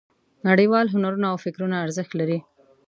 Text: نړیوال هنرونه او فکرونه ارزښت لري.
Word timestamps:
نړیوال 0.49 0.85
هنرونه 0.93 1.27
او 1.31 1.37
فکرونه 1.45 1.75
ارزښت 1.85 2.11
لري. 2.19 2.37